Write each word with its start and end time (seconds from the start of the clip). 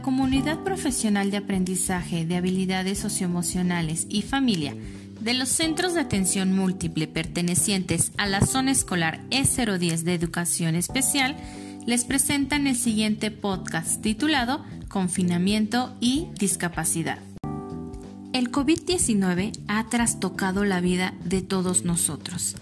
La 0.00 0.04
comunidad 0.04 0.60
profesional 0.60 1.30
de 1.30 1.36
aprendizaje 1.36 2.24
de 2.24 2.36
habilidades 2.36 2.98
socioemocionales 2.98 4.06
y 4.08 4.22
familia 4.22 4.74
de 5.20 5.34
los 5.34 5.50
centros 5.50 5.92
de 5.92 6.00
atención 6.00 6.56
múltiple 6.56 7.06
pertenecientes 7.06 8.10
a 8.16 8.26
la 8.26 8.40
zona 8.40 8.70
escolar 8.70 9.20
E010 9.28 9.98
de 10.04 10.14
Educación 10.14 10.74
Especial 10.74 11.36
les 11.86 12.06
presentan 12.06 12.66
el 12.66 12.76
siguiente 12.76 13.30
podcast 13.30 14.00
titulado 14.00 14.64
Confinamiento 14.88 15.94
y 16.00 16.28
Discapacidad. 16.38 17.18
El 18.32 18.50
COVID-19 18.50 19.52
ha 19.68 19.86
trastocado 19.90 20.64
la 20.64 20.80
vida 20.80 21.12
de 21.26 21.42
todos 21.42 21.84
nosotros. 21.84 22.56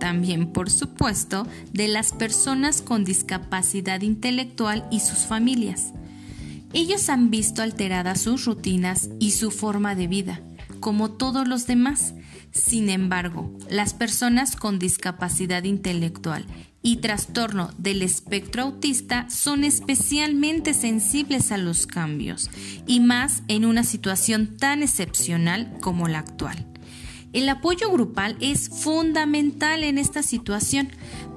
También, 0.00 0.48
por 0.48 0.68
supuesto, 0.68 1.46
de 1.72 1.86
las 1.86 2.10
personas 2.10 2.82
con 2.82 3.04
discapacidad 3.04 4.00
intelectual 4.00 4.84
y 4.90 4.98
sus 4.98 5.18
familias. 5.18 5.92
Ellos 6.72 7.08
han 7.08 7.30
visto 7.30 7.62
alteradas 7.62 8.20
sus 8.22 8.44
rutinas 8.44 9.10
y 9.20 9.32
su 9.32 9.50
forma 9.50 9.94
de 9.94 10.06
vida 10.06 10.40
como 10.82 11.12
todos 11.12 11.48
los 11.48 11.66
demás. 11.66 12.12
Sin 12.50 12.90
embargo, 12.90 13.56
las 13.70 13.94
personas 13.94 14.56
con 14.56 14.78
discapacidad 14.78 15.64
intelectual 15.64 16.44
y 16.82 16.96
trastorno 16.96 17.70
del 17.78 18.02
espectro 18.02 18.64
autista 18.64 19.30
son 19.30 19.64
especialmente 19.64 20.74
sensibles 20.74 21.52
a 21.52 21.56
los 21.56 21.86
cambios, 21.86 22.50
y 22.86 23.00
más 23.00 23.42
en 23.48 23.64
una 23.64 23.84
situación 23.84 24.58
tan 24.58 24.82
excepcional 24.82 25.78
como 25.80 26.08
la 26.08 26.18
actual. 26.18 26.66
El 27.32 27.48
apoyo 27.48 27.90
grupal 27.90 28.36
es 28.40 28.68
fundamental 28.68 29.84
en 29.84 29.96
esta 29.96 30.22
situación 30.22 30.90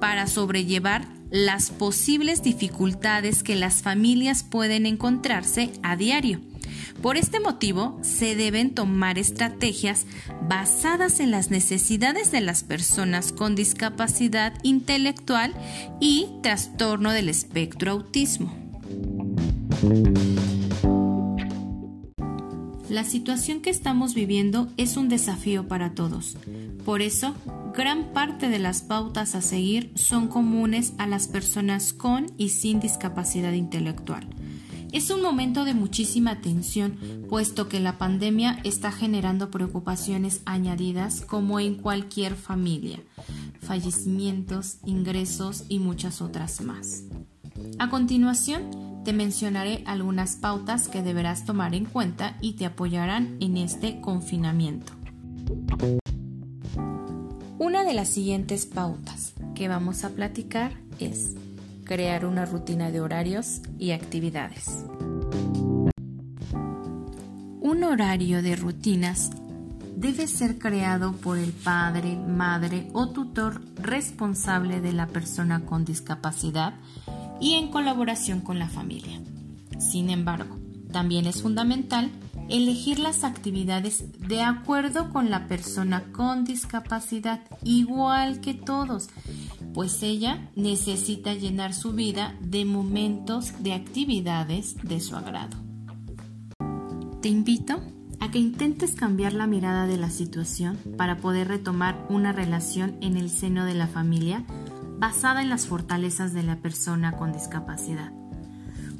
para 0.00 0.26
sobrellevar 0.26 1.06
las 1.32 1.70
posibles 1.70 2.42
dificultades 2.42 3.42
que 3.42 3.56
las 3.56 3.82
familias 3.82 4.44
pueden 4.44 4.86
encontrarse 4.86 5.72
a 5.82 5.96
diario 5.96 6.40
por 7.02 7.16
este 7.16 7.40
motivo, 7.40 7.98
se 8.02 8.36
deben 8.36 8.74
tomar 8.74 9.18
estrategias 9.18 10.06
basadas 10.48 11.18
en 11.18 11.32
las 11.32 11.50
necesidades 11.50 12.30
de 12.30 12.40
las 12.40 12.62
personas 12.62 13.32
con 13.32 13.56
discapacidad 13.56 14.54
intelectual 14.62 15.52
y 16.00 16.28
trastorno 16.44 17.10
del 17.10 17.28
espectro 17.28 17.90
autismo. 17.90 18.54
La 22.88 23.02
situación 23.04 23.60
que 23.62 23.70
estamos 23.70 24.14
viviendo 24.14 24.68
es 24.76 24.96
un 24.96 25.08
desafío 25.08 25.66
para 25.66 25.94
todos. 25.94 26.36
Por 26.84 27.02
eso, 27.02 27.34
gran 27.72 28.12
parte 28.12 28.48
de 28.48 28.58
las 28.58 28.82
pautas 28.82 29.34
a 29.34 29.42
seguir 29.42 29.92
son 29.94 30.28
comunes 30.28 30.92
a 30.98 31.06
las 31.06 31.26
personas 31.28 31.92
con 31.92 32.26
y 32.36 32.50
sin 32.50 32.80
discapacidad 32.80 33.52
intelectual. 33.52 34.28
Es 34.92 35.08
un 35.08 35.22
momento 35.22 35.64
de 35.64 35.72
muchísima 35.72 36.42
tensión, 36.42 36.98
puesto 37.30 37.68
que 37.68 37.80
la 37.80 37.96
pandemia 37.96 38.60
está 38.62 38.92
generando 38.92 39.50
preocupaciones 39.50 40.42
añadidas 40.44 41.22
como 41.22 41.60
en 41.60 41.76
cualquier 41.76 42.36
familia, 42.36 43.00
fallecimientos, 43.60 44.76
ingresos 44.84 45.64
y 45.70 45.78
muchas 45.78 46.20
otras 46.20 46.60
más. 46.60 47.04
A 47.78 47.88
continuación, 47.88 49.02
te 49.02 49.14
mencionaré 49.14 49.82
algunas 49.86 50.36
pautas 50.36 50.88
que 50.88 51.02
deberás 51.02 51.46
tomar 51.46 51.74
en 51.74 51.86
cuenta 51.86 52.36
y 52.42 52.52
te 52.52 52.66
apoyarán 52.66 53.38
en 53.40 53.56
este 53.56 54.00
confinamiento. 54.02 54.92
Una 57.62 57.84
de 57.84 57.94
las 57.94 58.08
siguientes 58.08 58.66
pautas 58.66 59.34
que 59.54 59.68
vamos 59.68 60.02
a 60.02 60.10
platicar 60.10 60.72
es 60.98 61.34
crear 61.84 62.26
una 62.26 62.44
rutina 62.44 62.90
de 62.90 63.00
horarios 63.00 63.60
y 63.78 63.92
actividades. 63.92 64.84
Un 67.60 67.84
horario 67.84 68.42
de 68.42 68.56
rutinas 68.56 69.30
debe 69.94 70.26
ser 70.26 70.58
creado 70.58 71.12
por 71.12 71.38
el 71.38 71.52
padre, 71.52 72.16
madre 72.16 72.88
o 72.94 73.10
tutor 73.10 73.62
responsable 73.76 74.80
de 74.80 74.92
la 74.92 75.06
persona 75.06 75.64
con 75.64 75.84
discapacidad 75.84 76.74
y 77.40 77.54
en 77.54 77.68
colaboración 77.68 78.40
con 78.40 78.58
la 78.58 78.68
familia. 78.68 79.20
Sin 79.78 80.10
embargo, 80.10 80.58
también 80.90 81.26
es 81.26 81.42
fundamental 81.42 82.10
elegir 82.52 82.98
las 82.98 83.24
actividades 83.24 84.04
de 84.18 84.42
acuerdo 84.42 85.08
con 85.10 85.30
la 85.30 85.48
persona 85.48 86.04
con 86.12 86.44
discapacidad, 86.44 87.40
igual 87.64 88.40
que 88.40 88.52
todos, 88.52 89.08
pues 89.72 90.02
ella 90.02 90.50
necesita 90.54 91.32
llenar 91.32 91.72
su 91.72 91.92
vida 91.92 92.36
de 92.42 92.66
momentos 92.66 93.54
de 93.62 93.72
actividades 93.72 94.76
de 94.82 95.00
su 95.00 95.16
agrado. 95.16 95.56
Te 97.22 97.30
invito 97.30 97.80
a 98.20 98.30
que 98.30 98.38
intentes 98.38 98.94
cambiar 98.94 99.32
la 99.32 99.46
mirada 99.46 99.86
de 99.86 99.96
la 99.96 100.10
situación 100.10 100.78
para 100.98 101.16
poder 101.16 101.48
retomar 101.48 102.06
una 102.10 102.32
relación 102.32 102.98
en 103.00 103.16
el 103.16 103.30
seno 103.30 103.64
de 103.64 103.74
la 103.74 103.86
familia 103.86 104.44
basada 104.98 105.40
en 105.40 105.48
las 105.48 105.66
fortalezas 105.66 106.34
de 106.34 106.42
la 106.42 106.56
persona 106.56 107.12
con 107.16 107.32
discapacidad. 107.32 108.12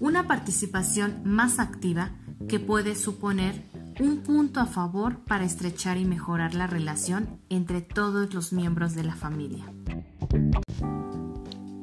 Una 0.00 0.26
participación 0.26 1.20
más 1.22 1.58
activa 1.58 2.12
que 2.48 2.60
puede 2.60 2.94
suponer 2.94 3.54
un 4.00 4.18
punto 4.18 4.60
a 4.60 4.66
favor 4.66 5.20
para 5.20 5.44
estrechar 5.44 5.96
y 5.96 6.04
mejorar 6.04 6.54
la 6.54 6.66
relación 6.66 7.40
entre 7.48 7.82
todos 7.82 8.34
los 8.34 8.52
miembros 8.52 8.94
de 8.94 9.04
la 9.04 9.14
familia. 9.14 9.64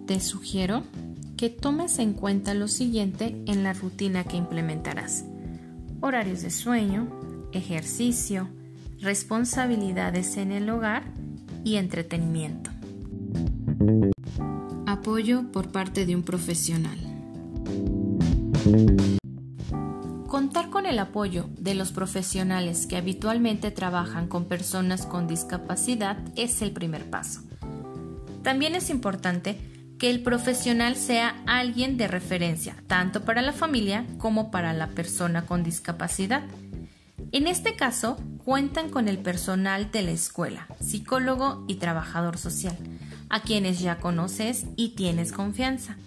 Te 0.05 0.19
sugiero 0.19 0.83
que 1.37 1.49
tomes 1.49 1.99
en 1.99 2.13
cuenta 2.13 2.53
lo 2.53 2.67
siguiente 2.67 3.41
en 3.45 3.63
la 3.63 3.73
rutina 3.73 4.23
que 4.23 4.37
implementarás. 4.37 5.23
Horarios 6.01 6.41
de 6.41 6.49
sueño, 6.49 7.07
ejercicio, 7.53 8.49
responsabilidades 8.99 10.37
en 10.37 10.51
el 10.51 10.69
hogar 10.69 11.03
y 11.63 11.75
entretenimiento. 11.75 12.71
Apoyo 14.85 15.51
por 15.51 15.71
parte 15.71 16.05
de 16.05 16.15
un 16.15 16.23
profesional. 16.23 16.97
El 20.89 20.97
apoyo 20.97 21.45
de 21.51 21.75
los 21.75 21.91
profesionales 21.91 22.87
que 22.87 22.97
habitualmente 22.97 23.69
trabajan 23.69 24.27
con 24.27 24.45
personas 24.45 25.05
con 25.05 25.27
discapacidad 25.27 26.17
es 26.35 26.63
el 26.63 26.71
primer 26.71 27.11
paso. 27.11 27.41
También 28.41 28.73
es 28.73 28.89
importante 28.89 29.61
que 29.99 30.09
el 30.09 30.23
profesional 30.23 30.95
sea 30.95 31.43
alguien 31.45 31.95
de 31.97 32.07
referencia, 32.07 32.75
tanto 32.87 33.23
para 33.23 33.43
la 33.43 33.53
familia 33.53 34.03
como 34.17 34.49
para 34.49 34.73
la 34.73 34.87
persona 34.87 35.45
con 35.45 35.61
discapacidad. 35.61 36.41
En 37.31 37.45
este 37.45 37.75
caso, 37.75 38.17
cuentan 38.43 38.89
con 38.89 39.07
el 39.07 39.19
personal 39.19 39.91
de 39.91 40.01
la 40.01 40.11
escuela, 40.11 40.65
psicólogo 40.79 41.65
y 41.67 41.75
trabajador 41.75 42.39
social, 42.39 42.75
a 43.29 43.43
quienes 43.43 43.79
ya 43.79 43.99
conoces 43.99 44.65
y 44.75 44.95
tienes 44.95 45.33
confianza. 45.33 45.97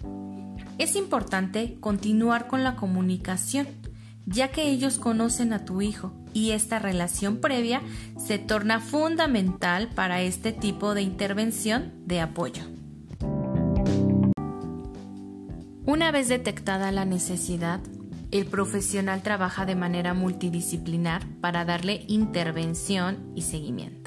Es 0.77 0.97
importante 0.97 1.77
continuar 1.79 2.47
con 2.47 2.65
la 2.65 2.75
comunicación, 2.75 3.67
ya 4.25 4.49
que 4.49 4.69
ellos 4.69 4.97
conocen 4.97 5.53
a 5.53 5.65
tu 5.65 5.81
hijo 5.81 6.13
y 6.33 6.51
esta 6.51 6.79
relación 6.79 7.37
previa 7.37 7.81
se 8.17 8.39
torna 8.39 8.79
fundamental 8.79 9.89
para 9.89 10.21
este 10.21 10.51
tipo 10.51 10.93
de 10.93 11.01
intervención 11.01 11.93
de 12.05 12.21
apoyo. 12.21 12.63
Una 15.85 16.11
vez 16.11 16.29
detectada 16.29 16.91
la 16.91 17.05
necesidad, 17.05 17.81
el 18.31 18.45
profesional 18.45 19.21
trabaja 19.21 19.65
de 19.65 19.75
manera 19.75 20.13
multidisciplinar 20.13 21.27
para 21.39 21.65
darle 21.65 22.05
intervención 22.07 23.31
y 23.35 23.43
seguimiento. 23.43 24.02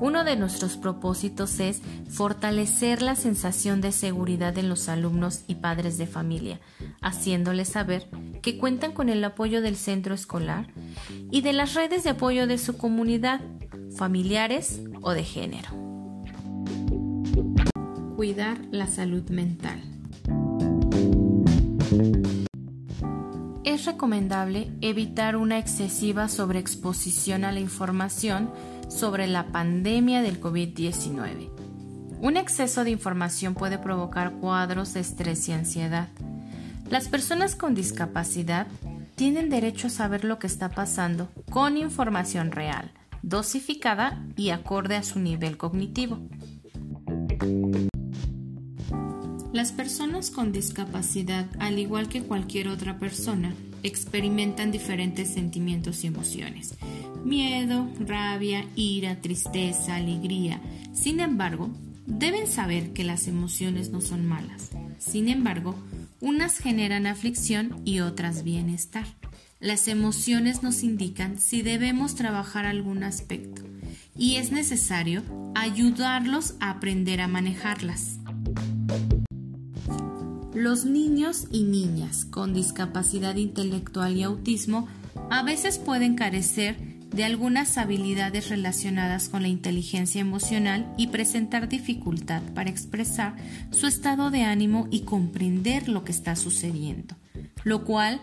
Uno 0.00 0.24
de 0.24 0.36
nuestros 0.36 0.76
propósitos 0.76 1.58
es 1.58 1.80
fortalecer 2.08 3.00
la 3.00 3.16
sensación 3.16 3.80
de 3.80 3.92
seguridad 3.92 4.56
en 4.58 4.68
los 4.68 4.88
alumnos 4.88 5.44
y 5.46 5.56
padres 5.56 5.96
de 5.96 6.06
familia, 6.06 6.60
haciéndoles 7.00 7.68
saber 7.68 8.08
que 8.42 8.58
cuentan 8.58 8.92
con 8.92 9.08
el 9.08 9.24
apoyo 9.24 9.62
del 9.62 9.76
centro 9.76 10.14
escolar 10.14 10.68
y 11.30 11.40
de 11.40 11.54
las 11.54 11.74
redes 11.74 12.04
de 12.04 12.10
apoyo 12.10 12.46
de 12.46 12.58
su 12.58 12.76
comunidad, 12.76 13.40
familiares 13.96 14.80
o 15.00 15.12
de 15.12 15.24
género. 15.24 15.70
Cuidar 18.16 18.58
la 18.70 18.86
salud 18.86 19.28
mental. 19.30 19.82
Es 23.64 23.84
recomendable 23.84 24.70
evitar 24.80 25.36
una 25.36 25.58
excesiva 25.58 26.28
sobreexposición 26.28 27.44
a 27.44 27.52
la 27.52 27.60
información 27.60 28.50
sobre 28.88 29.26
la 29.26 29.46
pandemia 29.48 30.22
del 30.22 30.40
COVID-19. 30.40 31.50
Un 32.20 32.36
exceso 32.36 32.84
de 32.84 32.90
información 32.90 33.54
puede 33.54 33.78
provocar 33.78 34.32
cuadros 34.32 34.94
de 34.94 35.00
estrés 35.00 35.48
y 35.48 35.52
ansiedad. 35.52 36.08
Las 36.88 37.08
personas 37.08 37.56
con 37.56 37.74
discapacidad 37.74 38.66
tienen 39.16 39.50
derecho 39.50 39.88
a 39.88 39.90
saber 39.90 40.24
lo 40.24 40.38
que 40.38 40.46
está 40.46 40.70
pasando 40.70 41.28
con 41.50 41.76
información 41.76 42.52
real, 42.52 42.92
dosificada 43.22 44.24
y 44.36 44.50
acorde 44.50 44.96
a 44.96 45.02
su 45.02 45.18
nivel 45.18 45.56
cognitivo. 45.56 46.18
Las 49.52 49.72
personas 49.72 50.30
con 50.30 50.52
discapacidad, 50.52 51.46
al 51.58 51.78
igual 51.78 52.08
que 52.08 52.22
cualquier 52.22 52.68
otra 52.68 52.98
persona, 52.98 53.54
experimentan 53.82 54.70
diferentes 54.70 55.32
sentimientos 55.32 56.04
y 56.04 56.08
emociones. 56.08 56.74
Miedo, 57.26 57.88
rabia, 57.98 58.64
ira, 58.76 59.20
tristeza, 59.20 59.96
alegría. 59.96 60.60
Sin 60.94 61.18
embargo, 61.18 61.70
deben 62.06 62.46
saber 62.46 62.92
que 62.92 63.02
las 63.02 63.26
emociones 63.26 63.90
no 63.90 64.00
son 64.00 64.24
malas. 64.24 64.70
Sin 65.00 65.28
embargo, 65.28 65.74
unas 66.20 66.58
generan 66.58 67.08
aflicción 67.08 67.82
y 67.84 67.98
otras 67.98 68.44
bienestar. 68.44 69.06
Las 69.58 69.88
emociones 69.88 70.62
nos 70.62 70.84
indican 70.84 71.40
si 71.40 71.62
debemos 71.62 72.14
trabajar 72.14 72.64
algún 72.64 73.02
aspecto 73.02 73.62
y 74.16 74.36
es 74.36 74.52
necesario 74.52 75.24
ayudarlos 75.56 76.54
a 76.60 76.70
aprender 76.70 77.20
a 77.20 77.26
manejarlas. 77.26 78.20
Los 80.54 80.84
niños 80.84 81.48
y 81.50 81.64
niñas 81.64 82.24
con 82.24 82.54
discapacidad 82.54 83.34
intelectual 83.34 84.16
y 84.16 84.22
autismo 84.22 84.86
a 85.28 85.42
veces 85.42 85.78
pueden 85.78 86.14
carecer 86.14 86.95
de 87.16 87.24
algunas 87.24 87.78
habilidades 87.78 88.50
relacionadas 88.50 89.30
con 89.30 89.40
la 89.40 89.48
inteligencia 89.48 90.20
emocional 90.20 90.92
y 90.98 91.06
presentar 91.06 91.66
dificultad 91.66 92.42
para 92.54 92.68
expresar 92.68 93.34
su 93.70 93.86
estado 93.86 94.30
de 94.30 94.42
ánimo 94.42 94.86
y 94.90 95.00
comprender 95.00 95.88
lo 95.88 96.04
que 96.04 96.12
está 96.12 96.36
sucediendo, 96.36 97.16
lo 97.64 97.84
cual 97.84 98.20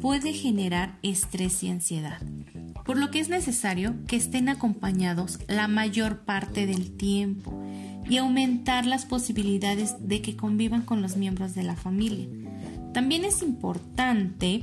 puede 0.00 0.32
generar 0.32 0.98
estrés 1.02 1.62
y 1.62 1.68
ansiedad, 1.68 2.22
por 2.86 2.96
lo 2.96 3.10
que 3.10 3.20
es 3.20 3.28
necesario 3.28 3.94
que 4.06 4.16
estén 4.16 4.48
acompañados 4.48 5.38
la 5.46 5.68
mayor 5.68 6.20
parte 6.20 6.66
del 6.66 6.96
tiempo 6.96 7.62
y 8.08 8.16
aumentar 8.16 8.86
las 8.86 9.04
posibilidades 9.04 9.96
de 10.00 10.22
que 10.22 10.34
convivan 10.34 10.82
con 10.82 11.02
los 11.02 11.16
miembros 11.16 11.54
de 11.54 11.62
la 11.62 11.76
familia. 11.76 12.26
También 12.94 13.26
es 13.26 13.42
importante 13.42 14.62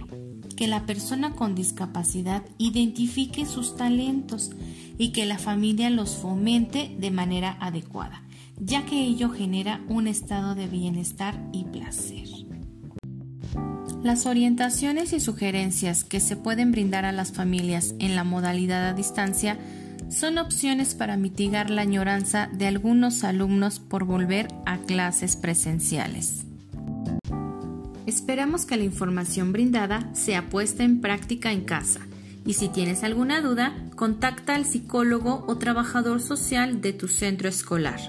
que 0.57 0.67
la 0.67 0.85
persona 0.85 1.31
con 1.31 1.55
discapacidad 1.55 2.43
identifique 2.57 3.45
sus 3.45 3.77
talentos 3.77 4.49
y 4.97 5.13
que 5.13 5.25
la 5.25 5.37
familia 5.37 5.89
los 5.89 6.17
fomente 6.17 6.93
de 6.99 7.11
manera 7.11 7.57
adecuada, 7.61 8.23
ya 8.59 8.83
que 8.85 9.01
ello 9.03 9.29
genera 9.29 9.81
un 9.87 10.07
estado 10.07 10.55
de 10.55 10.67
bienestar 10.67 11.39
y 11.53 11.63
placer. 11.65 12.27
Las 14.03 14.25
orientaciones 14.25 15.13
y 15.13 15.19
sugerencias 15.19 16.03
que 16.03 16.19
se 16.19 16.35
pueden 16.35 16.71
brindar 16.71 17.05
a 17.05 17.11
las 17.11 17.31
familias 17.31 17.93
en 17.99 18.15
la 18.15 18.23
modalidad 18.23 18.87
a 18.89 18.93
distancia 18.93 19.57
son 20.09 20.39
opciones 20.39 20.95
para 20.95 21.17
mitigar 21.17 21.69
la 21.69 21.83
añoranza 21.83 22.49
de 22.51 22.65
algunos 22.65 23.23
alumnos 23.23 23.79
por 23.79 24.05
volver 24.05 24.47
a 24.65 24.77
clases 24.79 25.35
presenciales. 25.35 26.46
Esperamos 28.07 28.65
que 28.65 28.77
la 28.77 28.85
información 28.85 29.51
brindada 29.51 30.09
sea 30.15 30.49
puesta 30.49 30.83
en 30.83 31.01
práctica 31.01 31.51
en 31.51 31.65
casa 31.65 31.99
y 32.45 32.53
si 32.53 32.69
tienes 32.69 33.03
alguna 33.03 33.41
duda, 33.41 33.75
contacta 33.97 34.55
al 34.55 34.65
psicólogo 34.65 35.43
o 35.47 35.57
trabajador 35.57 36.21
social 36.21 36.79
de 36.79 36.93
tu 36.93 37.09
centro 37.09 37.49
escolar. 37.49 37.99